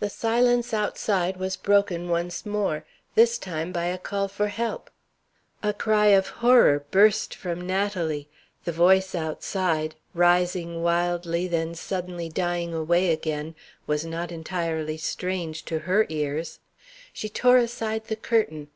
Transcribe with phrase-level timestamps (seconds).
[0.00, 4.90] The silence outside was broken once more; this time by a call for help.
[5.62, 8.28] A cry of horror burst from Natalie.
[8.64, 13.54] The voice outside rising wildly, then suddenly dying away again
[13.86, 16.58] was not entirely strange to her ears.
[17.12, 18.70] She tore aside the curtain.